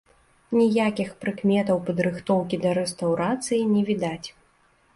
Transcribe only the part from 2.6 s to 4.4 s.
да рэстаўрацыі не відаць.